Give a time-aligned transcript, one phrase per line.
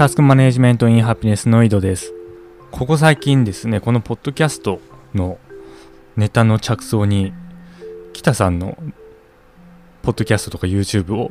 [0.00, 2.14] タスクマネジメントインハピネスの井戸です。
[2.70, 4.80] ここ最近ですね、このポッドキャスト
[5.12, 5.36] の
[6.16, 7.34] ネタの着想に、
[8.14, 8.78] 北さんの
[10.00, 11.30] ポッドキャストとか YouTube を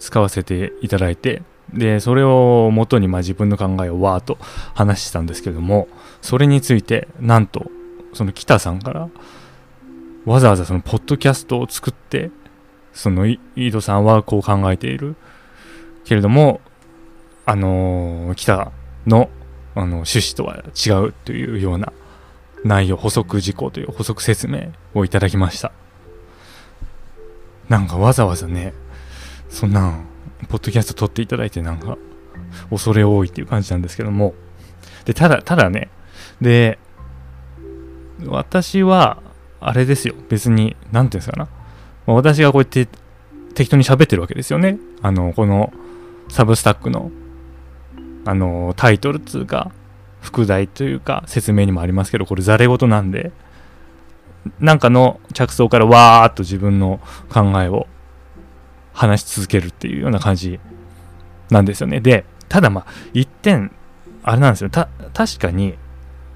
[0.00, 1.40] 使わせていただいて、
[1.72, 4.36] で、それを元にまあ自分の考えをわーっと
[4.74, 5.88] 話してたんですけども、
[6.20, 7.70] それについて、なんと、
[8.12, 9.08] その北さんから、
[10.26, 12.30] わざわざそのポッドキャストを作って、
[12.92, 13.38] その井
[13.72, 15.16] 戸さんはこう考えている。
[16.04, 16.60] けれども、
[17.46, 18.72] あのー、北
[19.06, 19.30] の
[19.74, 21.92] あの趣旨とは違うというような
[22.64, 25.72] 内容、補足事項という補足説明をいただきました。
[27.68, 28.74] なんかわざわざね、
[29.48, 30.06] そんなん、
[30.48, 31.96] ポッドキャスト撮っていただいてなんか、
[32.68, 34.34] 恐れ多いっていう感じなんですけども、
[35.04, 35.88] で、ただ、ただね、
[36.40, 36.78] で、
[38.26, 39.22] 私は、
[39.60, 41.48] あれですよ、別に、なんていうんですかな。
[42.06, 42.88] 私がこうやって
[43.54, 44.78] 適当に喋ってるわけですよね。
[45.02, 45.72] あの、この
[46.28, 47.10] サブスタックの、
[48.24, 49.70] あの、タイトルっつうか、
[50.20, 53.32] 副題というか、説明にもありますけど、これ、ざれ言なんで、
[54.58, 57.86] なんかの着想からわーっと自分の考えを
[58.92, 60.60] 話し続けるっていうような感じ
[61.50, 62.00] なんですよね。
[62.00, 63.72] で、ただまあ、一点、
[64.22, 64.70] あれなんですよ。
[64.70, 65.74] た、確かに、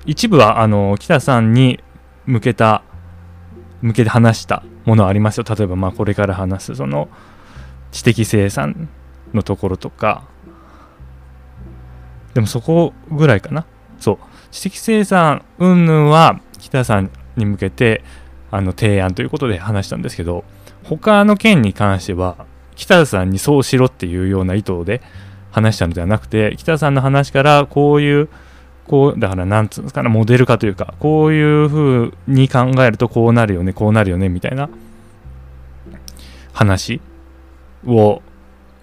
[0.06, 1.82] 一部は、あの、北さんに
[2.26, 2.82] 向けた、
[3.82, 5.44] 向けて話したものありますよ。
[5.48, 7.08] 例えば、まあ、これから話す、その、
[7.90, 8.88] 知的生産
[9.32, 10.24] のところとか、
[12.34, 13.64] でもそこぐらいかな。
[13.98, 14.18] そう。
[14.50, 18.02] 知的生産云々は北さんに向けて
[18.50, 20.44] あの提案ということで話したんですけど、
[20.84, 22.46] 他の件に関しては
[22.76, 25.00] 北田さんにそうしろっていうような意図で
[25.50, 28.28] 話したのではなくて、北さんの話からこういう、
[28.86, 34.68] こう、だからなんつうんですかね、モデル化というか、こういう風に考えるとこうなるよね、こうなるよね、みたいな
[36.52, 37.00] 話
[37.86, 38.22] を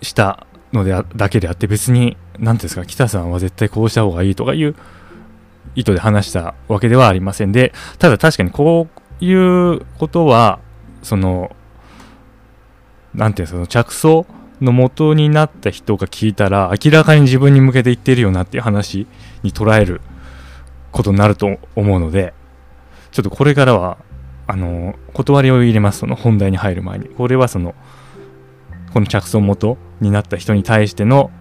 [0.01, 4.75] したのでだけであって別に何ていうんですか北さんは絶対こうした方がいいとかいう
[5.75, 8.87] 意図で話したわけではありませんでただ確かにこ
[9.21, 10.59] ういうことは
[11.03, 11.55] その
[13.13, 14.25] 何ていうんですかその着想
[14.59, 19.07] の元になった人が聞いたら明らかに自分に向けて言ってるよなっていう話
[19.43, 20.01] に捉える
[20.91, 22.33] ことになると思うので
[23.11, 23.97] ちょっとこれからは
[24.47, 25.99] あの断りを入れます。
[25.99, 27.73] その本題に入る前にこれはその
[28.93, 31.31] この着想元になった人に対しての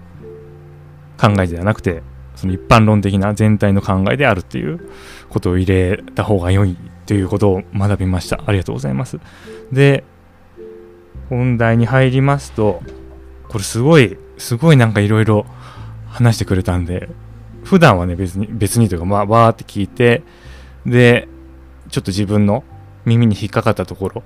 [1.20, 2.02] 考えではなくて
[2.34, 4.88] その一般論的な全体の考えであるっていう
[5.28, 8.42] ことを入れた方が良いということを学びました。
[8.46, 9.20] ありがとうございます。
[9.70, 10.04] で
[11.28, 12.82] 本題に入りますと
[13.48, 15.44] これすごいすごいなんかいろいろ
[16.08, 17.08] 話してくれたんで
[17.64, 20.22] 普段はね別に別にというかまあわーって聞いて
[20.86, 21.28] で
[21.90, 22.64] ちょっと自分の
[23.04, 24.22] 耳に引っかかったところ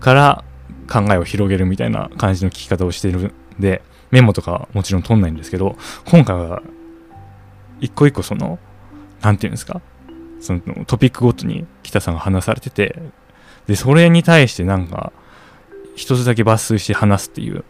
[0.00, 0.44] から
[0.90, 5.76] 考えを広げるみたいな感じの聞き方をしてるんで、メモとかもちろん取んないんですけど、
[6.06, 6.62] 今回は
[7.80, 8.58] 一個一個その、
[9.20, 9.80] なんていうんですか、
[10.40, 13.00] そのトピックごとに北さんが話されてて、
[13.66, 15.12] で、それに対してなんか、
[15.94, 17.64] 一つだけ抜粋して話すっていう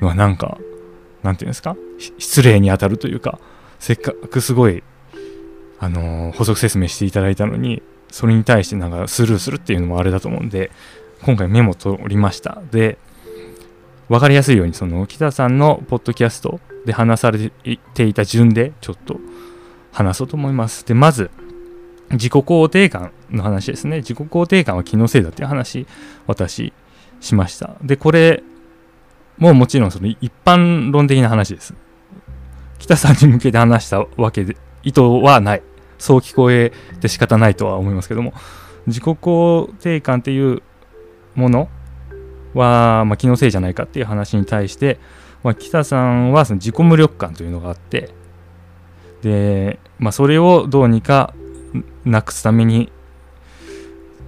[0.00, 0.58] のはなんか、
[1.22, 1.76] なんていうんですか、
[2.18, 3.38] 失礼に当たるというか、
[3.78, 4.82] せっかくすごい、
[5.80, 10.70] あのー、補足説明していただいたのに、それに対してなんかスルーするっていうのもあれだと思うんで、
[11.22, 12.62] 今回メモ取りました。
[12.70, 12.98] で、
[14.08, 17.50] 分かりやすいように、その北さんのポッドキャストで話され
[17.94, 19.18] ていた順でちょっと
[19.92, 20.84] 話そうと思います。
[20.86, 21.30] で、まず、
[22.10, 23.98] 自己肯定感の話ですね。
[23.98, 25.86] 自己肯定感は気のせいだっていう話、
[26.26, 26.72] 私、
[27.20, 27.76] しました。
[27.82, 28.42] で、これ
[29.38, 31.74] ももちろんその一般論的な話です。
[32.78, 35.62] 北さんに向けて話したわけで、意図はない。
[35.98, 38.34] そう聞こえて仕方ないとは思いますけども、
[38.86, 40.62] 自己肯定感っていう
[41.34, 41.68] もの
[42.54, 44.98] は、まあ、気のせいじゃないかっていう話に対して、
[45.42, 48.10] まあ、北さんはその自己無力感というのがあって
[49.22, 51.34] で、まあ、それをどうにか
[52.04, 52.92] なくすために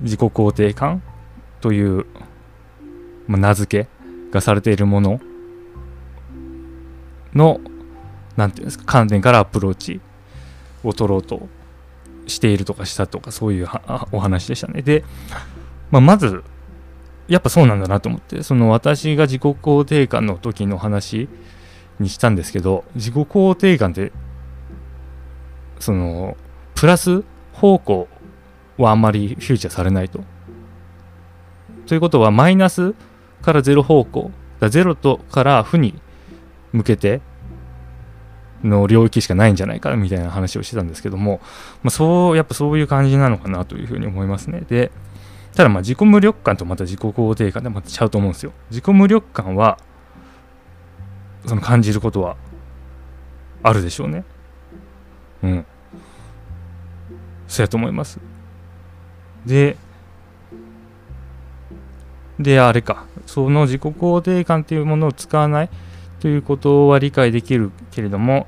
[0.01, 1.03] 自己肯定感
[1.61, 2.07] という、
[3.26, 3.88] まあ、名付け
[4.31, 5.21] がされているもの
[7.35, 7.61] の
[8.37, 10.00] 何て言うんですか観点からアプローチ
[10.82, 11.49] を取ろうと
[12.26, 13.69] しているとかしたとかそういう
[14.12, 14.82] お話でしたね。
[14.82, 15.05] で、
[15.91, 16.43] まあ、まず
[17.29, 21.29] やっぱそうなんだなと思ってその私が自己肯定感の時の話
[21.99, 24.12] にしたんですけど自己肯定感って
[25.79, 26.37] その
[26.75, 28.09] プラス方向
[28.76, 30.21] はあんまりフューチャーされないと。
[31.87, 32.94] ということはマイナス
[33.43, 35.94] からゼロ方向だゼロとから負に
[36.73, 37.21] 向けて
[38.62, 41.41] の領域しかないんじゃないかみたいな話をしてたんですけども、
[41.82, 44.62] まあ、そうやっぱそういう感じなのかなというふうに思いますね。
[44.69, 44.91] で
[45.55, 48.53] ただまあ自己無力感とまた自己肯定感でまたちゃうと思うんですよ。
[48.71, 49.79] 自己無力感は
[51.47, 52.37] その感じることは
[53.62, 54.25] あるでしょうね。
[55.43, 55.67] うん。
[57.47, 58.19] そうやと思います。
[59.47, 59.77] で
[62.39, 63.07] であれか。
[63.27, 65.71] その自己肯定感っていうものを使わない
[66.21, 68.47] ということは理解できるけれども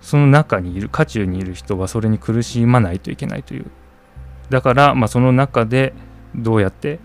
[0.00, 3.66] その中にいる渦中にいる人はそれに苦しまないといけないという
[4.52, 5.94] だから、まあ、その中で
[6.34, 7.00] どうやって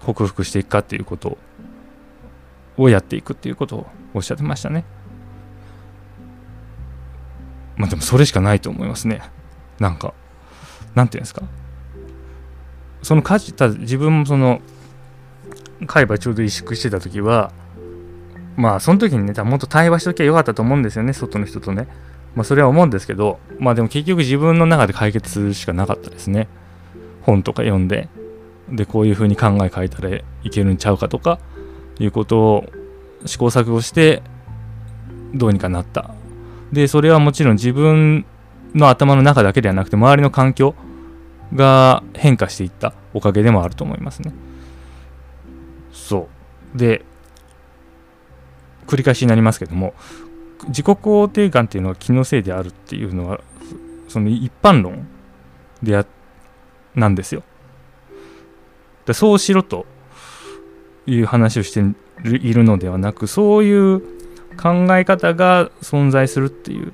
[0.00, 1.38] 克服していくかっていうこと
[2.76, 4.84] をやっていくっていうことをおっしゃってましたね。
[7.76, 9.22] まあでもそれしかないと思いますね。
[9.78, 10.12] なんか。
[10.94, 11.44] なんていうんですか。
[13.02, 14.60] その家事た自分もその
[15.86, 17.52] 海馬ちょうど萎縮してた時は
[18.56, 21.88] まあその時にねもっと対話しときゃよかったと思うんですよね外の人とね。
[22.34, 26.48] まあそれは思うんですけどまあでも結局自分の中で解決するしかなかったですね。
[27.26, 28.08] 本とか読んで
[28.70, 31.38] でこういう風に考え変えたらいけるんちゃうかとか
[31.98, 32.64] いうことを
[33.26, 34.22] 試行錯誤して
[35.34, 36.14] どうにかなった。
[36.72, 38.24] でそれはもちろん自分
[38.74, 40.74] の頭の中だけではなくて周りの環境
[41.54, 44.32] が変化していったおかげでもあると思いますね。
[45.92, 46.28] そ
[46.74, 46.78] う。
[46.78, 47.04] で
[48.86, 49.94] 繰り返しになりますけども
[50.68, 53.40] 自己肯定感っていうのは気のせいであるっていうのは
[54.08, 55.08] その一般論
[55.82, 56.06] でや
[56.96, 57.42] なんですよ。
[59.04, 59.86] でそうしろと
[61.06, 61.80] いう話をして
[62.24, 64.00] いるのではなくそういう
[64.56, 66.92] 考え方が存在するっていう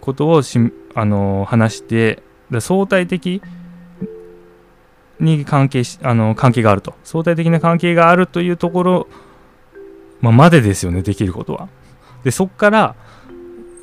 [0.00, 0.58] ことをし
[0.94, 2.22] あの話して
[2.60, 3.42] 相対的
[5.18, 6.94] に関係しあの関係があると。
[7.04, 9.08] 相対的な関係があるというところ、
[10.20, 11.68] まあ、までですよねできることは。
[12.24, 12.94] でそっから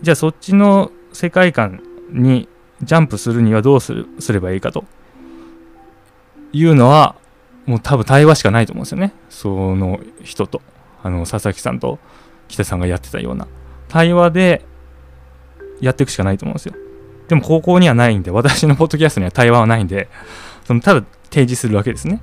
[0.02, 1.82] じゃあそっちの世界観
[2.12, 2.48] に
[2.84, 4.86] ジャンプするにはどうするすればいいかと。
[6.54, 7.16] いうのは
[7.66, 9.14] もう多分対話しかないと思うんですよね。
[9.30, 10.62] その人と。
[11.04, 12.00] あの佐々木さんと
[12.48, 13.48] 北さんがやってたような。
[13.88, 14.66] 対話で
[15.80, 16.74] やっていくしかないと思うんですよ。
[17.28, 20.08] でも高校にはないんで私のポッドキャストには対話はないんで
[20.66, 22.22] そのただ提示するわけですね。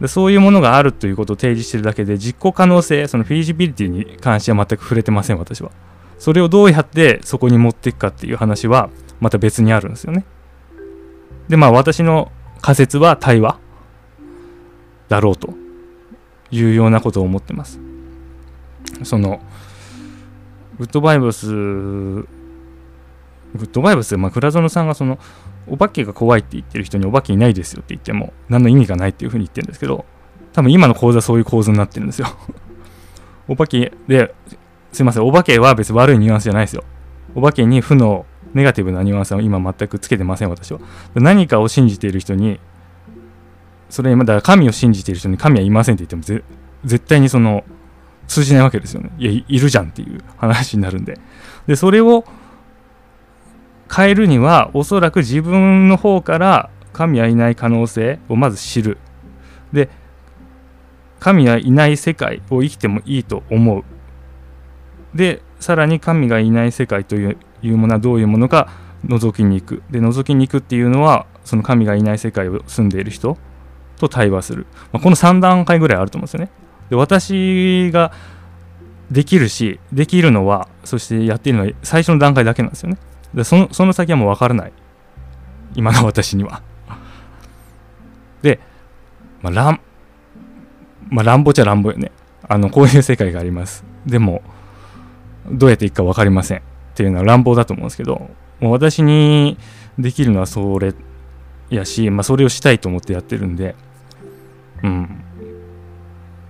[0.00, 5.70] でそういうものがあるということを提示してるだけで実行可能性そのフィージビリティに関しては全く触れてません私は。
[6.18, 10.24] それをどうやってそこに持っていくかっていう話はまた別にあるんですよね。
[11.48, 12.30] でまあ私の
[12.60, 13.58] 仮説は対話？
[15.08, 15.54] だろうと
[16.50, 17.80] いうようなことを思ってます。
[19.04, 19.40] その
[20.78, 22.26] グッドバイブスグ
[23.54, 25.18] ッドバイブス、まあ、倉園さんがその
[25.66, 30.04] お化けが怖いって言ってる人にお化けいないですよって言っても何の意味がないっていうふうに言ってるんですけど
[30.52, 32.28] 多分今の講座そういう構図になってるんですよ。
[33.48, 34.34] お化けで
[34.92, 36.84] すいませんお化けは別に悪いニュアンスじゃないですよ。
[37.34, 40.80] お化けに負のネガティブなニュアンスは今全くつけてません私は。
[41.14, 42.60] 何かを信じている人に
[43.90, 46.42] それまだ神を信じている人に神はいませんって言っても
[46.84, 47.64] 絶対にその
[48.26, 49.10] 通じないわけですよね。
[49.18, 51.18] いやいるじゃんっていう話になるんで。
[51.66, 52.24] でそれを
[53.94, 58.98] 変えるにはおそらく自分の方から神はいない可能性をまず知る。
[59.72, 59.88] で
[61.20, 63.84] 神はいない世界を生きてもいいと思う。
[65.14, 68.68] でさらに神がいない世界といういうものはどういうものか
[69.06, 69.82] 覗きに行く。
[69.90, 73.38] で覗きに行くっていうのはその神がいない世界を住んでいる人
[73.98, 76.50] と対話する、まあ、この3段階ぐらいあると思うんですよね。
[76.90, 78.12] で私が
[79.10, 82.98] できるしできるのはそしてやっているのは最初の段階だけなんですよね。
[83.34, 84.72] でそのその先はもう分からない。
[85.74, 86.62] 今の私には。
[88.42, 88.60] で、
[89.42, 89.80] まあ、乱
[91.10, 92.12] まあ乱暴ちゃ乱暴よね。
[92.46, 93.84] あのこういう世界があります。
[94.06, 94.42] でも
[95.50, 96.62] どうやっていくか分かりません。
[96.98, 98.28] っていうのは乱暴だと思うんですけど
[98.58, 99.56] もう私に
[100.00, 100.94] できるのはそれ
[101.70, 103.76] やし、まあ、それをしたいと思ってやってるんで
[104.82, 105.04] うん。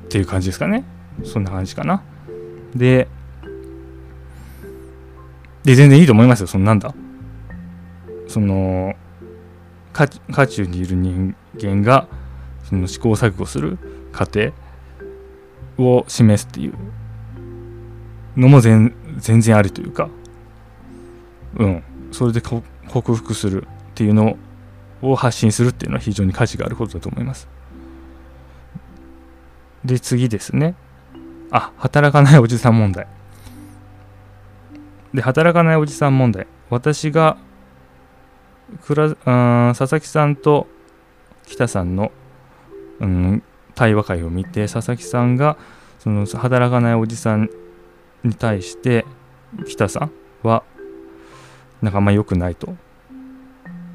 [0.04, 0.84] っていう感じですかね。
[1.22, 2.02] そんな感じかな。
[2.74, 3.08] で
[5.64, 6.94] で、全然いいと思いますよ、そのなんだ。
[8.26, 8.94] その、
[9.92, 12.08] 渦中にいる人間が、
[12.64, 13.78] その試行錯誤する
[14.12, 14.52] 過程
[15.76, 16.74] を示すっていう
[18.34, 20.08] のも全全然ありというか、
[21.56, 24.36] うん、それで克服するっていうの
[25.02, 27.48] を発信するっていうのは非常に価値があることだと思います。
[29.84, 30.74] で、次ですね。
[31.50, 33.06] あ、働かないおじさん問題。
[35.14, 37.38] で働かないおじさん問題私が
[38.84, 40.66] くら佐々木さんと
[41.46, 42.12] 北さんの、
[43.00, 43.42] うん、
[43.74, 45.56] 対話会を見て佐々木さんが
[45.98, 47.48] その働かないおじさん
[48.22, 49.06] に対して
[49.66, 50.12] 北さん
[50.42, 50.62] は
[51.82, 52.74] なんかあんま良くないと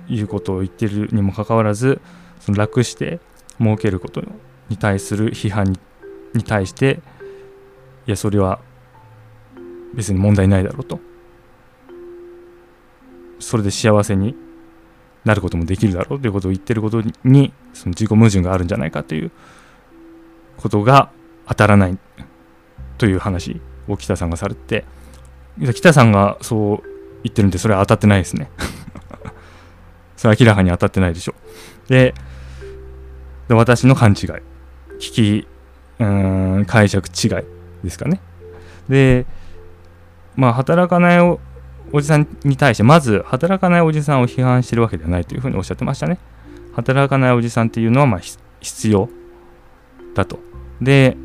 [0.08, 2.02] いうことを言ってるにもかかわらず
[2.40, 3.20] その楽して
[3.60, 4.22] 儲けること
[4.70, 5.74] に対する批判
[6.34, 7.00] に対して
[8.08, 8.60] いやそれは
[9.94, 11.00] 別に問題ないだろうと。
[13.44, 14.36] それで幸せに
[15.26, 19.32] なることもできるだろうということを言ってることにその自己矛盾があるんじゃないかという
[20.58, 21.12] ことが
[21.48, 21.98] 当たらない
[22.98, 24.86] という話を北さんがされて
[25.74, 26.93] 北さんがそう
[27.24, 28.50] 言ってるんでそれは当たってないですね。
[30.18, 31.36] それは明らかに当たってないでしょ。
[31.88, 32.14] で
[33.50, 34.16] 私の勘違い。
[35.00, 35.48] 聞き
[36.00, 37.30] うーん解釈違い
[37.84, 38.20] ですかね。
[38.90, 39.26] で
[40.36, 41.40] まあ働かないお
[41.92, 46.18] おじさんに対してまず働かないおじさんを批判してるわけではないというふうにおっしゃってましたね。
[46.74, 48.22] 働かないおじさんっていうのはまあ
[48.60, 49.10] 必要
[50.16, 50.40] だと。
[50.82, 51.18] で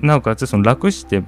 [0.00, 1.22] なおかつその楽して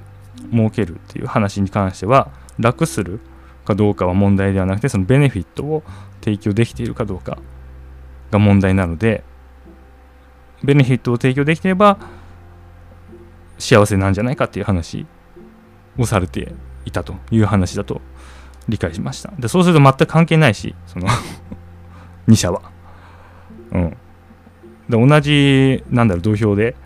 [0.53, 3.21] 儲けるっていう話に関しては楽する
[3.67, 5.83] かどうかは問題ではなくてそのベネフィットを
[6.23, 7.39] 提供できているかどうか
[8.31, 9.23] が問題なので
[10.65, 11.99] ベネフィットを提供できてれば
[13.59, 15.07] 幸せなんじゃないかっていう話
[15.99, 16.55] をされて
[16.85, 18.01] いたという話だと
[18.69, 19.33] 理解しました。
[19.39, 21.09] でそうすると全く関係ないしその
[22.29, 22.63] 2社は。
[23.73, 23.97] うん。
[24.89, 26.77] で同じなんだろう土俵で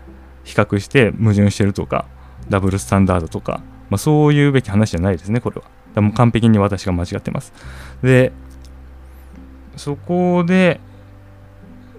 [0.43, 2.05] 比較して矛盾してるとか
[2.49, 5.63] ダブルスタンダードとか、まあ、そういうべき話じゃないですねこれは。
[5.95, 7.53] でも完璧に私が間違ってます。
[8.01, 8.31] で
[9.77, 10.79] そこで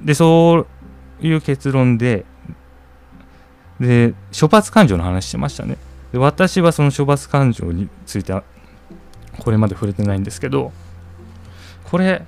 [0.03, 0.67] でそ
[1.21, 2.25] ういう結論で
[3.81, 5.77] で処罰感情の話してましたね。
[6.13, 8.45] で私はその処罰感情については
[9.39, 10.73] これまで触れてないんですけど
[11.85, 12.23] これ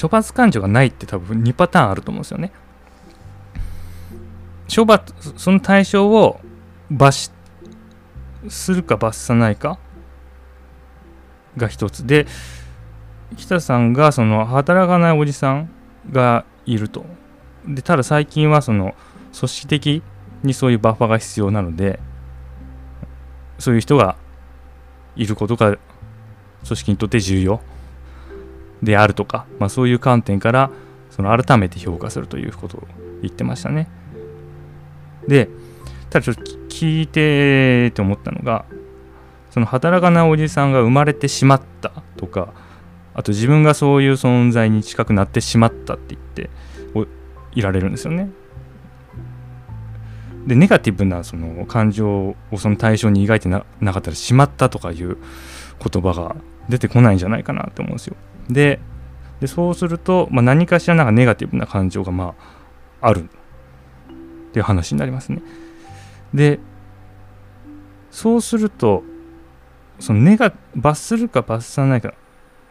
[0.00, 2.52] 処罰感情がないって多分2パターンあると思うんですよね。
[4.74, 6.40] 処罰その対象を
[6.90, 7.30] 罰し
[8.48, 9.78] するか罰さないか
[11.56, 12.26] が一つで
[13.36, 15.70] 北さんがその働かないおじさん
[16.10, 17.04] がいると
[17.66, 18.94] でただ最近はその
[19.36, 20.02] 組織的
[20.42, 21.98] にそういうバッファが必要なので
[23.58, 24.16] そういう人が
[25.16, 25.76] いることが
[26.64, 27.60] 組織にとって重要
[28.82, 30.70] であるとか、まあ、そういう観点から
[31.10, 32.86] その改めて評価するということを
[33.22, 33.88] 言ってましたね。
[35.26, 35.48] で
[36.10, 38.64] ただちょっと聞いてって思ったのが
[39.50, 42.52] その働かないおじさんが生まれてしまったとか
[43.14, 46.50] あと自分がそういう存在に近くなってしまったって言って
[47.52, 48.30] いられるんですよね。
[50.46, 53.60] でネガティブなその感情をその対象に描いてな
[53.92, 55.18] かったらしまったとかいう
[55.84, 56.36] 言葉が
[56.68, 58.16] 出てこないんじゃないかなって思うんですよ。
[58.48, 58.80] で
[59.40, 62.34] でそうすると、まあ、何かしらなんかネガティブな感情がま
[63.00, 65.42] ああるっていう話になりますね。
[66.34, 66.58] で
[68.10, 69.02] そうすると
[69.98, 72.14] そのネガ罰するか罰さないか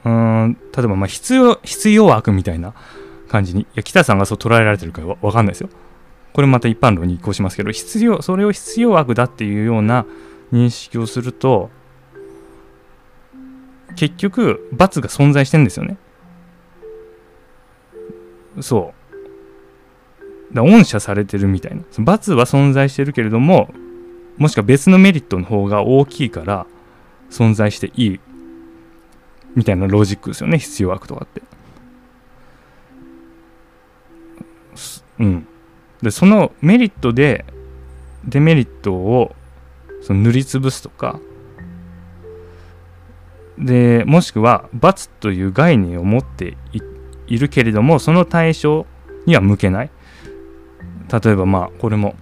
[0.05, 2.73] うん例えばまあ必要必要悪みたいな
[3.27, 5.69] 感じにいや北さんがそう捉えられてるかわ分かんないですよ。
[6.33, 10.05] これまた一般論に移行しますけど必要それを必要悪だっていうような
[10.53, 11.71] 認識をすると
[13.95, 15.97] 結局罰が存在してるんですよね
[18.61, 18.96] そう
[20.53, 21.83] だ恩赦されてるみたいな。
[21.99, 23.69] 罰は存在してるけれども
[24.37, 26.65] もしくは別のメリットの方が大きいから
[27.29, 28.19] 存在していい
[29.55, 30.59] みたいなロジックですよね。
[30.59, 31.41] 必要悪とかって。
[35.19, 35.47] うん。
[36.01, 37.45] でそのメリットで
[38.23, 39.35] デメリットを
[40.03, 41.19] その塗りつぶすとか
[43.57, 46.55] でもしくは罰という概念を持って
[47.25, 48.85] いるけれどもその対象
[49.25, 49.89] には向けない。
[51.11, 52.15] 例えばまあこれも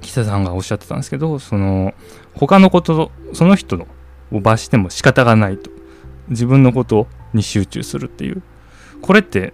[0.00, 1.94] 北さんがおっしゃってたんですけどその
[2.34, 3.86] 他のことその人
[4.32, 5.70] を罰しても仕方がないと。
[6.28, 8.42] 自分のことに集中するっていう。
[9.00, 9.52] これって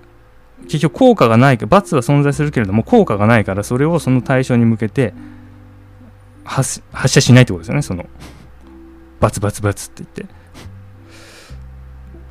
[0.64, 5.14] 結局効果がないか罰は存在するけれども効果がないからそれをその対象に向けて
[6.44, 8.06] 発射しないってことですよねその
[9.20, 10.34] バツバツバツって言って。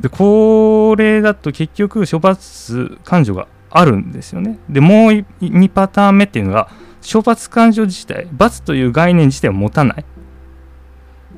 [0.01, 4.57] でこれだと結局処罰感情があるんですよね。
[4.69, 6.69] でもう2パターン目っていうのが
[7.09, 10.05] 処罰感情自体罰という概念自体を持たない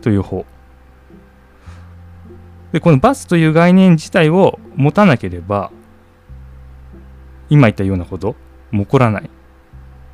[0.01, 0.46] という方。
[2.72, 5.72] でこの罰という概念自体を持たなければ
[7.50, 8.36] 今言ったようなこと
[8.72, 9.29] も起こらない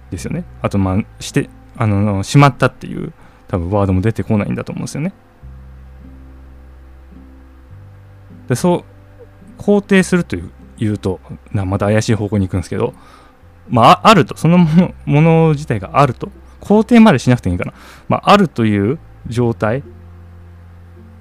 [0.09, 0.45] ですよね。
[0.61, 3.13] あとまあしてあのしまったっていう
[3.47, 5.13] 多分ワードも出てこないんだと思うんですよね。
[8.47, 8.83] でそ
[9.57, 11.19] う肯定するという言うと
[11.51, 12.93] なまた怪しい方向に行くんですけど
[13.69, 14.37] まああると。
[14.37, 16.29] そのもの自体があると。
[16.61, 17.73] 肯定までしなくていいかな、
[18.07, 19.83] まあ、あるという状態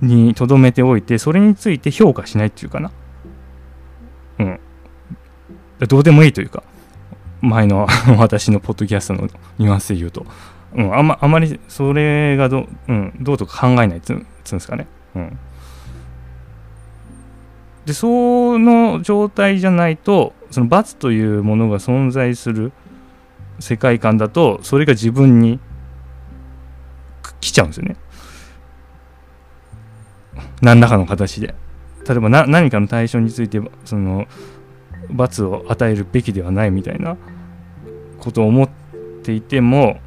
[0.00, 2.92] にとどめておいてそれについて評価しないっていうかな。
[4.38, 4.60] うん。
[5.86, 6.62] どうでもいいというか。
[7.42, 7.86] 前の
[8.18, 10.26] 私のポッドキャストのニュアンスで言うと。
[10.74, 14.06] うん、あんまあまりそれがど,、うん、どうとか考えないつ
[14.44, 14.86] つうんですかね。
[15.14, 15.38] うん、
[17.86, 22.72] でその状態じゃないとその罰というものが存在する
[23.60, 25.60] 世界観だとそれが自分に
[27.40, 27.96] 来ちゃうんですよね。
[30.62, 31.54] 何らかの形で。
[32.06, 34.26] 例えば何かの対象についてその
[35.10, 37.16] 罰を与えるべきではないみたいな
[38.18, 38.68] ことを思っ
[39.22, 39.98] ていても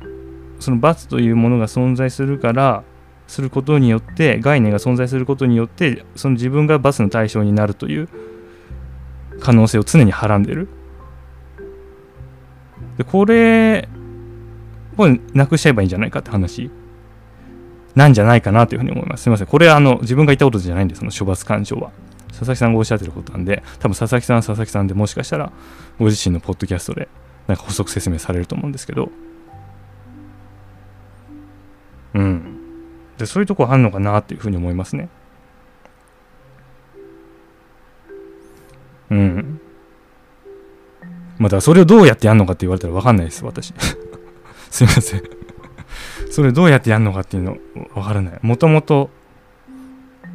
[0.59, 2.83] その罰というものが存在するから
[3.27, 8.09] することによって概念が存在することによってその自分が罰の対象になるという
[9.39, 10.67] 可能性を常にはらんでる。
[12.97, 13.87] でこれ
[14.97, 16.71] をなくしちゃえばいいんじゃないかって話。
[17.95, 19.23] なんじゃないかなというふうに思います。
[19.23, 19.47] すいません。
[19.47, 21.91] これはあの自分が言ったことじゃないんでその処罰感情は。
[22.29, 25.51] 佐々木さんがおっしゃってることなんで多分佐々木さんは佐々木さんでもしかしたら
[25.97, 27.07] ご自身のポッドキャストで
[27.47, 29.09] なんか補足説明されると思うんですけど。
[32.13, 32.46] うん。
[33.17, 35.09] でそういうとこあんのかなっていうふうに思いますね。
[39.09, 39.61] うん。
[41.37, 43.73] まだそれをどうやってやるのかって言われたら分かんないです私。
[44.69, 45.23] すいません。
[46.29, 47.57] それどうやってやるのかっていうの
[47.93, 48.39] 分からない。
[48.41, 49.09] もともと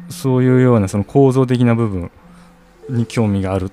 [0.09, 2.11] そういうようなその構造的な部分
[2.89, 3.71] に興味がある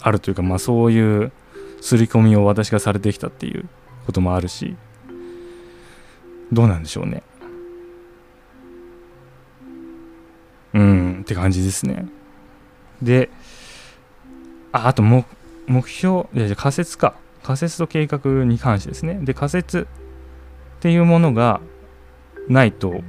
[0.00, 1.32] あるというかまあそういう
[1.80, 3.68] 刷り込みを私がされてきたっていう
[4.06, 4.76] こともあるし
[6.52, 7.22] どうなんでしょうね。
[10.76, 11.20] うん。
[11.22, 12.06] って感じですね。
[13.00, 13.30] で
[14.72, 15.24] ああと目
[15.66, 17.16] 目標いや仮説か。
[17.42, 19.18] 仮説と計画に関してですね。
[19.22, 19.86] で仮説
[20.76, 21.60] っていうものが
[22.48, 23.02] ないと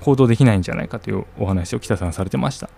[0.00, 2.68] 行動できないんじゃないかというお話を北さんされてました。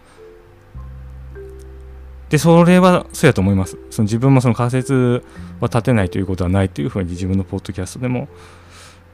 [2.28, 3.78] でそれはそうやと思います。
[3.90, 5.24] その自分もその仮説
[5.60, 8.28] は立てないということはないというふうに自分のポッドキャストでも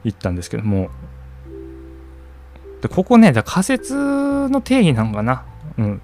[0.03, 0.89] 言ったんですけども。
[2.87, 5.45] でここねだ仮説の定義なのかな
[5.77, 6.01] うん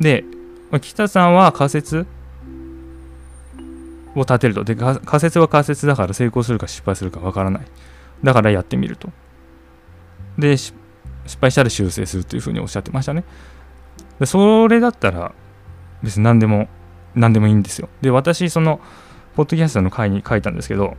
[0.00, 0.24] で
[0.80, 2.06] 北さんは仮説
[4.14, 4.64] を立てると。
[4.64, 7.62] で、仮説は仮説だから成功するか失敗するかわからない。
[8.22, 9.10] だからやってみると。
[10.38, 10.74] で、失
[11.40, 13.24] 敗したら修正するというふうにおっしゃってましたね。
[14.20, 15.32] で、それだったら
[16.02, 16.68] 別に何でも、
[17.14, 17.88] 何でもいいんですよ。
[18.02, 18.80] で、私、その、
[19.36, 20.96] ポッドキャストの回に書いたんですけど、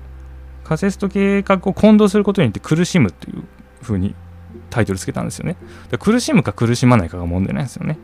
[0.69, 3.43] 仮説と計画を混同することによって苦しむという
[3.81, 4.13] ふうに
[4.69, 5.55] タイトルつけたんですよね。
[5.89, 7.97] で苦しむか苦しまないかが問題なんですよね。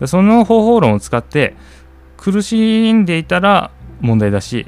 [0.00, 1.54] でその方法論を使って
[2.16, 4.66] 苦しんでいたら問題だし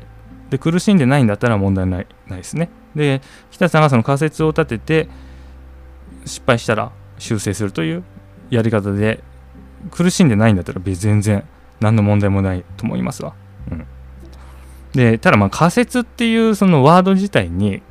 [0.51, 5.09] で苦しんでないんだったら問題ないないですねで北さんがその仮説を立てて
[6.25, 8.05] 失敗したら修正するという
[8.51, 9.25] やり方で
[9.91, 11.45] 苦しんでないんだったら全然
[11.81, 13.35] 何の問題もないと思いますわ、
[13.73, 13.87] うん、
[14.97, 17.83] でただまあ仮説っていうそのワード自体に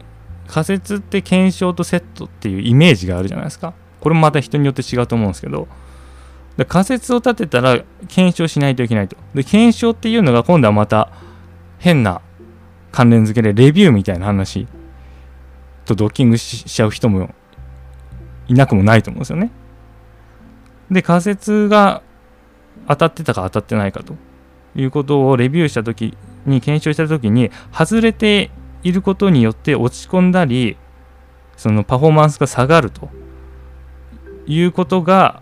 [0.48, 3.74] 仮説って検証とセットっていうイメージがあるじゃないですか。
[4.00, 5.68] これもまた人によって違うと思うんですけど。
[6.58, 9.18] で仮説を立てたら検証しないといけないと。
[9.34, 11.12] で検証っていうのが今度はまた
[11.80, 12.22] 変な
[12.91, 14.68] 関連付けでレビューみたいな話
[15.86, 17.36] とドッキングしちゃう人も
[18.48, 19.52] いなくもないと思うんですよね。
[20.89, 22.02] で、仮説が
[22.88, 24.15] 当たってたか当たってないかと
[24.76, 28.51] いうことをレビューした時に検証した時に外れて
[28.84, 30.77] いることによって落ち込んだり
[31.58, 33.10] そのパフォーマンスが下がると
[34.45, 35.41] いうことが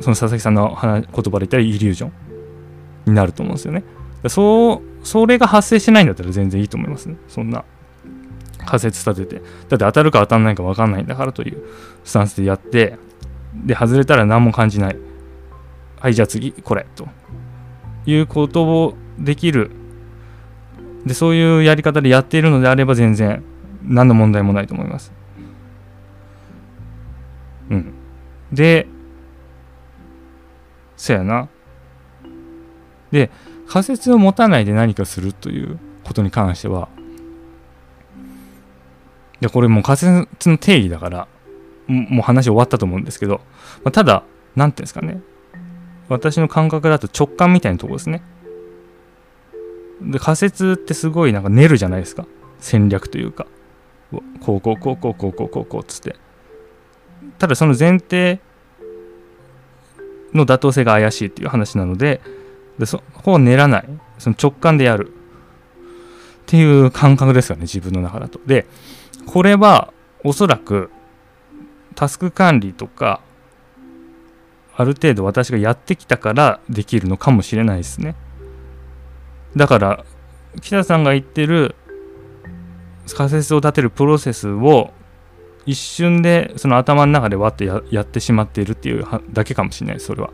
[0.00, 2.12] その佐々木さんの言葉で言ったらイリュージョン
[3.06, 3.84] になると思うんですよね。
[4.28, 7.16] そう、それが発生してないんだったら全然いいと思いますね。
[7.28, 7.64] そんな
[8.58, 9.40] 仮説立てて。
[9.40, 11.62] だって当たるか当たらないか分かんないんだからという
[12.04, 12.98] スタンスでやって、
[13.54, 14.96] で、外れたら何も感じない。
[16.00, 16.86] はい、じゃあ次、これ。
[16.96, 17.06] と
[18.06, 19.70] いうことをできる。
[21.06, 23.42] で、そういうやり方でやっているのであれば全然
[23.82, 25.12] 何の問題もないと思います。
[27.70, 27.94] うん。
[28.52, 28.86] で、
[30.96, 31.48] そやな。
[33.14, 33.30] で
[33.68, 36.88] 仮説を持たないで何かするということに関しては
[39.40, 41.28] でこれもう仮説の定義だから
[41.86, 43.40] もう話終わったと思うんですけど、
[43.84, 44.24] まあ、ただ
[44.56, 45.20] 何ていうんですかね
[46.08, 48.22] 私の感覚だと直感みたいなとこですね。
[50.02, 52.26] で仮説ってすごいなんか練るじゃないですか。
[52.58, 53.46] 戦略というか。
[54.40, 56.16] こうこうこうこうこうこうこうこうつって。
[57.38, 58.40] ただその前提
[60.32, 62.20] の妥当性が怪しいっていう話なので
[62.78, 63.88] でそこを練らない。
[64.18, 65.12] その直感でやる。
[66.42, 68.38] っていう感覚ですよね自分の中だと。
[68.46, 68.66] で
[69.26, 70.90] これはおそらく
[71.94, 73.20] タスク管理とか
[74.76, 78.16] ある程度私がやってきたからできるのかもしれないですね。
[79.56, 80.04] だから
[80.60, 81.76] 北さんが言ってる
[83.14, 84.92] 仮説を立てるプロセスを
[85.66, 90.30] 一瞬でその頭の中でわってややってしまっているっていうだけかもしれないそれは。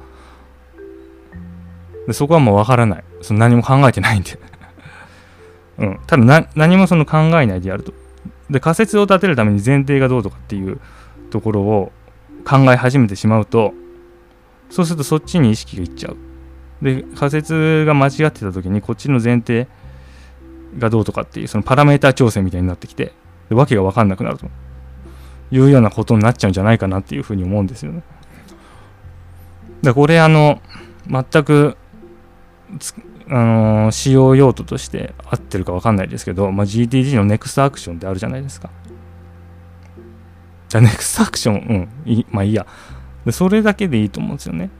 [2.06, 3.04] でそこはもうわからない。
[3.20, 4.38] その何も考えてないんで。
[5.78, 6.00] うん。
[6.06, 7.92] ただ何もその考えないでやると。
[8.48, 10.80] で仮説を立てるために前提がどうとかっていう
[11.30, 11.92] ところを
[12.44, 13.74] 考え始めてしまうと
[14.70, 16.16] そうするとそっちに意識がいっちゃう
[16.82, 19.68] で仮説が間違ってた時にこっちの前提
[20.78, 23.12] がどうとかっていうそのパラメータ調整みたいになってきて
[23.48, 24.46] で訳が分かんなくなると
[25.50, 28.02] いうようなことになっちゃうんじゃないかなっていうふうに思うんですよね。
[29.82, 30.60] でこれあの
[31.08, 31.76] 全く
[33.28, 38.70] あのー、使用用途として合ってるか分かんないですけど、まあ、GTD の NEXT アクションってあるじゃないですか。
[40.68, 42.66] じゃあ NEXT アクション、うん、いまあいいや
[43.24, 43.32] で。
[43.32, 44.70] それだけでいいと思うんですよね。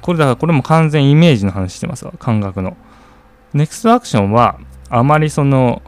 [0.00, 2.76] これだからこれも完全イメージの話してますわ感覚の
[3.54, 5.82] NEXT アクションはあまりその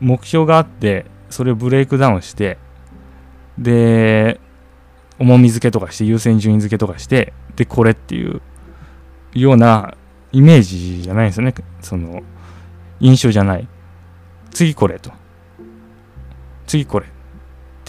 [0.00, 2.58] 目標があってそれをブレイクダウンして
[3.58, 4.40] で
[5.18, 8.40] 重み付けとかして優先順位付けとかしてでこれっていう
[9.32, 9.94] ような
[10.32, 12.22] イメージじゃないんですよねその
[13.00, 13.68] 印象じゃない
[14.50, 15.10] 次これと
[16.66, 17.06] 次これ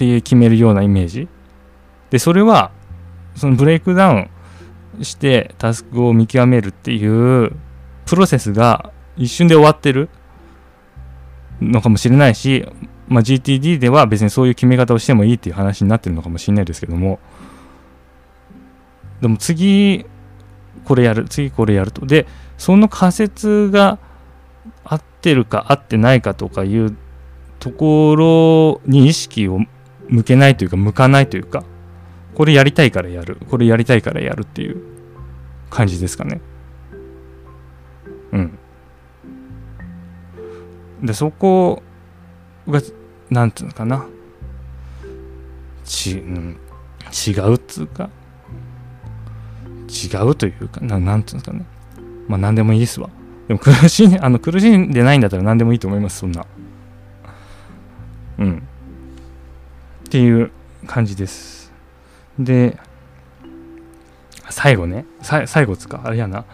[0.05, 1.27] って決めるようなイメージ。
[2.09, 2.71] でそれは
[3.35, 4.29] そのブレイクダウン
[5.03, 7.51] してタスクを見極めるっていう
[8.05, 10.09] プロセスが一瞬で終わってる
[11.62, 12.65] のかもしれないし、
[13.07, 17.19] まあ、GTD では別にそういう決め方をしてもいいっていう話になってるのかもしれないですけども。
[19.21, 20.05] でも次
[20.85, 22.05] これやる次これやると。
[22.05, 22.25] で
[22.57, 23.99] その仮説が
[24.83, 26.95] 合ってるか合ってないかとかいう
[27.59, 29.59] ところに意識を
[30.10, 31.63] 向けないというか向かないというか
[32.36, 34.82] これやりたいからやるこれやりたいからやるっていう
[35.69, 36.41] 感じですかね。
[38.32, 38.60] うん。
[41.04, 41.84] でそこ
[42.67, 42.82] が
[43.30, 44.06] 何て言うのかな。
[45.86, 46.60] ち、うん、
[47.28, 48.10] 違うっつうか。
[49.89, 51.65] 違うというかななんていうんですかね。
[52.28, 53.10] まあ何でもいいですわ。
[53.48, 56.45] でも苦しんあの苦しんでないんだったら何でもいいと思いますそんな。
[58.38, 58.68] うん。
[60.10, 60.50] っていう
[60.88, 61.72] 感じです。
[62.39, 62.80] で
[64.50, 66.45] 最後ね最後つかあれやな。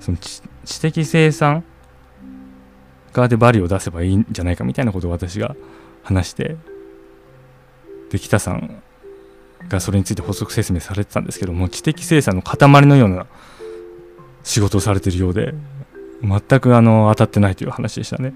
[0.00, 1.62] その知的生産
[3.12, 5.56] 側でバリを出せばいいんじゃないかみたいなことを私が
[6.04, 6.56] 話して
[8.10, 8.82] で北さん
[9.68, 13.26] がそれについて補足説明されてたんですけども知的生産の塊のような
[14.42, 15.52] 仕事をされてるようで
[16.22, 18.32] 全くあの当たってないという話でしたね。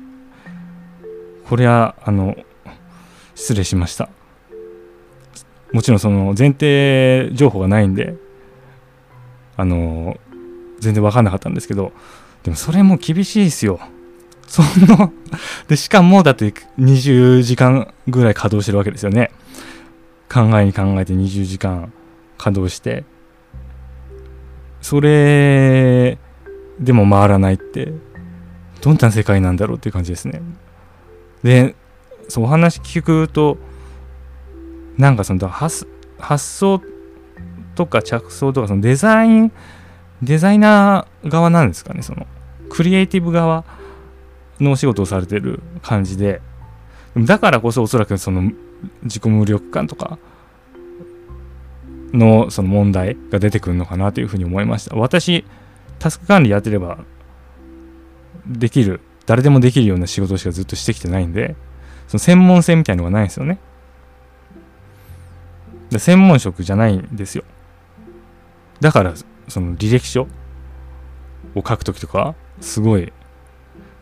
[1.49, 2.37] これはあの
[3.35, 4.11] 失礼しました。
[5.73, 8.15] もちろんその前提情報がないんで
[9.57, 10.17] あの
[10.81, 11.93] 全然分かんなかったんですけど
[12.43, 13.81] でもそれも厳しいですよ。
[14.47, 15.13] その
[15.69, 19.31] でしかもだって20時間ぐらい稼働してるわけですよね。
[20.33, 21.93] 考えに考えて20時間
[22.39, 23.05] 稼働して。
[24.81, 26.19] それ
[26.81, 27.93] でも回らないって。
[28.81, 30.41] どんな世界なんだろうっていう感じですね。
[31.43, 31.75] で
[32.29, 33.59] そうお話聞くと
[34.99, 35.87] なんかその発
[36.19, 36.83] 発想
[37.75, 39.53] とか着想とかそのデザイン
[40.23, 42.27] デザイナー側なんですかねその
[42.69, 43.65] クリエイティブ側
[44.61, 46.41] のお仕事をされてる感じで。
[47.17, 48.53] だからこそおそらくその
[49.03, 50.19] 自己無力感とか
[52.13, 54.97] のその問題が出てくるのかなというふうに思いました。
[54.97, 55.45] 私
[55.99, 56.99] タスク管理やってれば
[58.47, 61.57] できる誰でもできるような仕事しかずっとしてきてないんで
[62.09, 63.59] その専門性みたいのがないんですよね。
[65.91, 67.45] で専門職じゃないんですよ。
[68.81, 69.15] だから
[69.49, 70.29] その履歴書を
[71.57, 73.13] 書くときとかすごい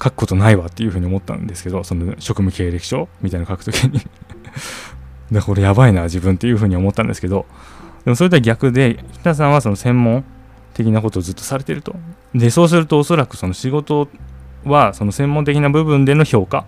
[0.03, 4.01] 書くことないわっていうふうに思ったんですけどその職務経歴書みたいなの書くときに。
[5.33, 7.45] でこれやばいな自分っていうふうに思ったんですけど
[8.07, 10.25] でもそれとは逆で北さんはその専門
[10.73, 11.97] 的なことをずっとされてると。
[12.35, 14.09] でそうするとおそらくその仕事
[14.65, 16.65] はその専門的な部分での評価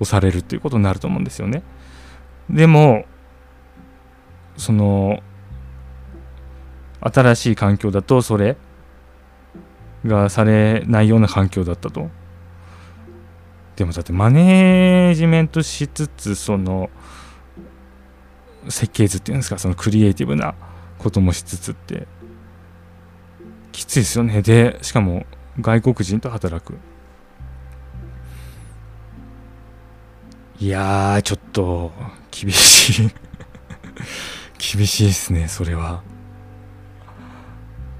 [0.00, 1.62] をされるっていうことになると思うんですよね。
[2.50, 3.04] でも
[4.58, 5.22] その
[7.00, 8.56] 新しい環境だとそれ
[10.04, 12.10] がされないような環境だったと。
[13.76, 16.90] でもだってマネージメントしつつその
[18.68, 20.54] 設計図っていうんですかそのクリエイティブな
[20.98, 22.08] こともしつつって。
[23.70, 24.42] きついですよね。
[24.42, 25.24] でしかも
[25.60, 26.78] 外国人と働く。
[30.58, 31.92] いやーちょっと
[32.32, 33.10] 厳しい。
[34.58, 36.02] 厳しいですねそれは。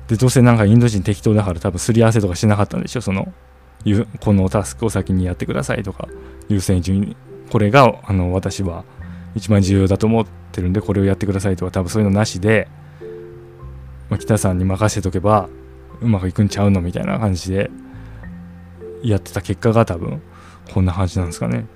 [0.08, 3.32] でどうせなんかインド人適当だから多分すり合わせとかしなかったんでしょその
[4.20, 6.08] このタスクを先にやってくださいとか
[6.48, 7.16] 優先順位。
[7.50, 8.84] これがあの私は
[9.34, 12.68] 一番重要だと思ってるんでこれをやってくださいとか多分そういうのなしで、
[14.10, 15.48] まあ、北さんに任せとけば
[16.00, 17.70] うまくいくんちゃうのみたいな感じで
[19.02, 20.20] やってた結果が多分
[20.72, 21.66] こんな感じなんですかね。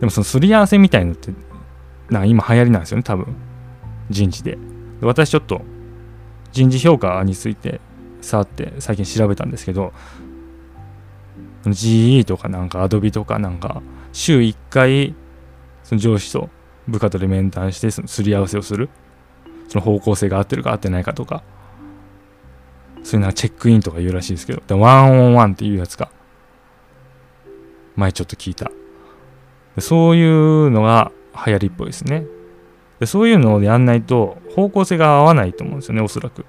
[0.00, 1.32] でもそのすり合わせみたいのって
[2.10, 3.34] なんか今流行りなんですよね多分。
[4.10, 4.58] 人事で。
[5.00, 5.62] 私ちょっと
[6.52, 7.80] 人事評価について
[8.20, 9.92] さって最近調べたんですけど
[11.64, 15.14] GE とかなんか Adobe とかなんか週1回
[15.82, 16.48] その上司と
[16.86, 18.88] 部下とで面談してすり合わせをする。
[19.68, 21.42] その方向性が合ってるか合ってないかとか。
[23.02, 24.78] そういうのはチェックインとか言うらしいですけど。
[24.78, 26.10] ワンオンワンっていうやつか
[27.96, 28.70] 前ちょっと聞いた。
[29.78, 31.10] そういうのが
[31.46, 32.24] 流行りっぽいですね。
[33.00, 36.46] でそういうのをやんないと方向性が合わないと思うんですよねおそらく。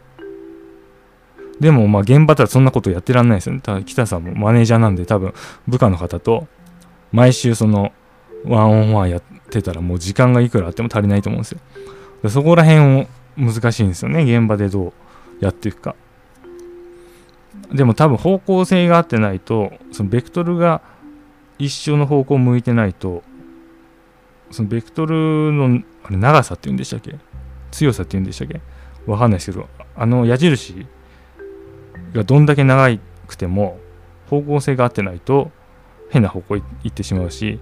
[1.59, 3.61] でもまあ現場ではそんなことやってらんないですよね。
[3.61, 5.33] ただ北さんもマネージャーなんで多分
[5.67, 6.47] 部下の方と
[7.11, 7.93] 毎週その
[8.45, 11.59] ワンオンワンやってたらもう時間がいくらあっても足りないと思うんですよ。
[12.23, 14.93] でそこら辺を難しいんですよね現場でどう
[15.39, 15.95] やっていくか。
[17.73, 20.81] でも多分方向性が合ってないとそのベクトルが
[21.57, 23.23] 一緒の方向を向いてないと
[24.51, 27.15] そのベクトルのあれ長さって言うんでしたっけ？
[27.71, 28.61] 強さって言うんでしたっけ？
[29.05, 30.85] わかんないですけどあの矢印
[32.13, 33.79] がどんだけ長くても
[34.29, 35.51] 方向性が合ってないと
[36.09, 37.59] 変な方向行ってしまうし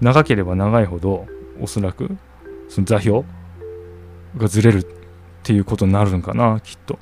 [0.00, 1.26] 長ければ長いほど
[1.60, 2.16] おそらく
[2.68, 3.24] その座標
[4.36, 4.86] がずれるっ
[5.42, 6.98] ていうことになるんかなきっと。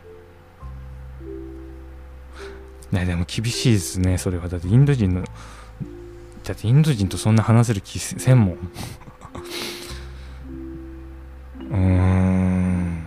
[2.93, 4.49] ねでも厳しいですねそれは。
[4.49, 5.25] だってインド人の
[6.45, 8.59] だってインド人とそんな話せる気せんもん。
[11.71, 13.07] うーん。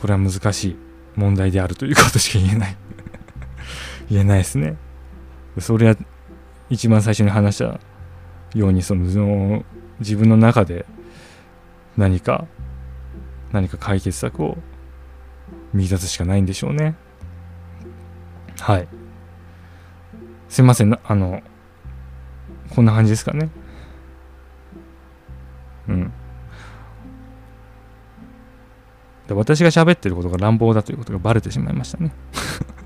[0.00, 0.76] これは難しい
[1.16, 2.76] 問題であるということしか言えない。
[4.10, 4.76] 言えないですね。
[5.58, 5.96] それは
[6.68, 7.80] 一番最初に話した
[8.54, 9.64] ようにその
[10.00, 10.84] 自分の中で
[11.96, 12.46] 何か
[13.52, 14.58] 何か解決策を
[15.72, 16.94] 見出すしかないんでしょうね。
[18.60, 18.88] はい。
[20.48, 20.98] すいません。
[21.04, 21.42] あの
[22.70, 23.50] こんな感じですかね。
[25.88, 26.12] うん。
[29.28, 32.12] で私が喋ってることが乱暴だということがバレてしまいましたね。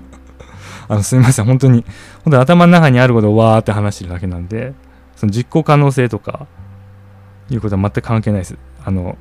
[0.87, 1.45] あのすみません。
[1.45, 1.85] 本当に
[2.23, 4.73] 本当に頭の中にあることをわーって話してるだけなんで
[5.15, 6.47] その実行可能性とか
[7.49, 8.57] いうことは全く関係ないです。
[8.83, 9.17] あの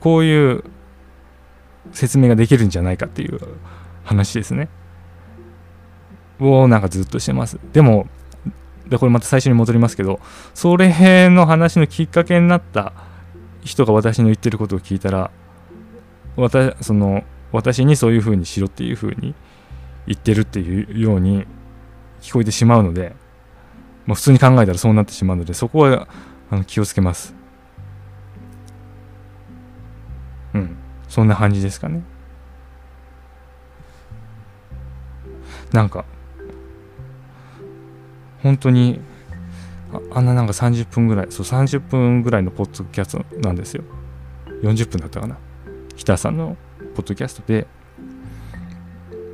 [0.00, 0.64] こういう
[1.92, 3.40] 説明ができるんじゃないかっていう
[4.04, 4.68] 話ですね。
[6.40, 7.58] をなんかずっとしてます。
[7.72, 8.08] でも
[8.88, 10.20] でこれまた最初に戻りますけど
[10.52, 12.92] それの話のきっかけになった
[13.64, 15.30] 人が私の言ってることを聞いたら
[16.36, 19.34] 私その私にそういうふうにしろっていうふうに
[20.06, 21.46] 言ってるっていうように
[22.20, 23.14] 聞こえてしまうので、
[24.06, 26.08] まあ、普通に考えたらそうなってしまうのでそこは
[26.50, 27.34] あの気をつけます。
[30.52, 30.76] うん。
[31.08, 32.02] そんな感じですかね。
[35.72, 36.04] なんか
[38.42, 39.00] 本当に
[40.12, 43.84] あんななんか30分ぐらいそう30分ぐらいのポッドキャストなんですよ。
[44.62, 45.36] 40分だったかな。
[45.96, 46.56] 北さんの
[46.94, 47.66] ポッドキャストで、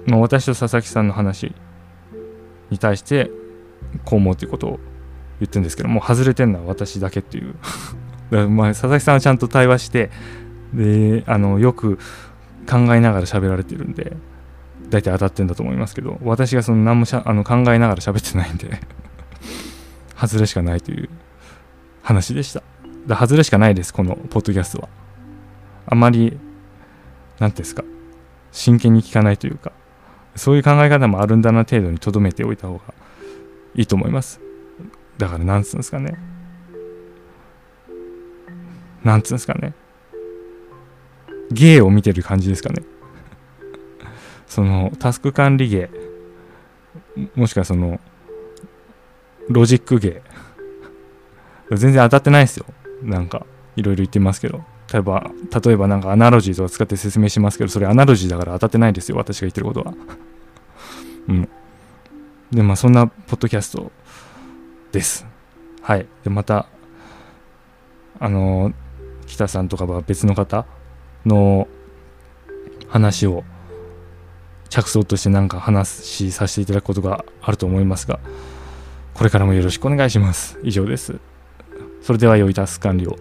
[0.07, 1.55] まあ、私と佐々木さんの話
[2.71, 3.31] に対して
[4.05, 4.81] こう思うということを
[5.41, 7.55] 言ってるんですけどもう外れてるのは私だけっていう。
[8.31, 10.11] だまあ佐々木さんはちゃんと対話して
[10.73, 11.99] であのよく
[12.69, 14.17] 考えながら喋られてるんで
[14.89, 18.81] 大体当たってんだと思いますけど私がその何もしゃあの考えながら喋ってないんで。
[20.21, 21.09] 外れしかないという
[22.03, 22.63] 話でした。
[23.07, 24.89] だ外れしかないですこのポッドキャストは。
[25.87, 26.39] あまり
[27.39, 27.85] 何ていうんですか
[28.53, 29.73] 真剣に聞かないというか
[30.37, 32.95] そういう考え方もあるんだな程度にとどめておいた方が
[33.75, 34.41] いいと思います。
[35.17, 36.19] だからなんつうんですかね。
[39.03, 39.73] なんつうんですかね。
[41.51, 42.83] 芸を見てる感じですかね。
[44.47, 45.91] そのタスク管理芸
[47.35, 48.01] もしくはその
[49.51, 50.23] ロジック芸
[51.71, 52.67] 全然当たってないですよ。
[53.03, 53.45] なんか
[53.77, 54.63] いろいろ言ってますけど。
[54.93, 55.31] 例えば
[55.65, 59.17] 例えばなんかアナロジーとか使って説明しますけどそれアナロジーだから当たってないですよ。
[59.17, 59.95] 私が言ってることは。
[61.29, 61.49] うん。
[62.51, 63.93] でまあそんなポッドキャスト
[64.91, 65.27] です。
[65.83, 66.07] はい。
[66.25, 66.67] でまた
[68.19, 68.73] あの
[69.27, 70.67] 北さんとかは別の方
[71.25, 71.69] の
[72.89, 73.45] 話を
[74.69, 78.21] 着想として何か話しさせていただくことがあると思いますが
[79.21, 80.59] これからもよろしくお願いします。
[80.63, 81.21] 以上です。
[82.01, 83.19] それでは良いタスク管理を。